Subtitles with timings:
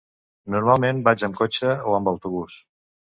[0.53, 2.57] Normalment vaig amb cotxe o amb autobús.